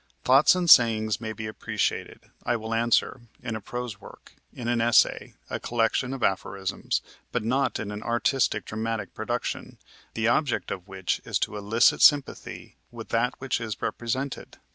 Thoughts 0.23 0.55
and 0.55 0.67
sayings 0.67 1.21
may 1.21 1.31
be 1.31 1.45
appreciated, 1.45 2.31
I 2.43 2.55
will 2.55 2.73
answer, 2.73 3.21
in 3.43 3.55
a 3.55 3.61
prose 3.61 4.01
work, 4.01 4.33
in 4.51 4.67
an 4.67 4.81
essay, 4.81 5.35
a 5.47 5.59
collection 5.59 6.11
of 6.11 6.23
aphorisms, 6.23 7.03
but 7.31 7.43
not 7.43 7.79
in 7.79 7.91
an 7.91 8.01
artistic 8.01 8.65
dramatic 8.65 9.13
production, 9.13 9.77
the 10.15 10.27
object 10.27 10.71
of 10.71 10.87
which 10.87 11.21
is 11.23 11.37
to 11.41 11.55
elicit 11.55 12.01
sympathy 12.01 12.77
with 12.89 13.09
that 13.09 13.35
which 13.39 13.61
is 13.61 13.79
represented. 13.79 14.57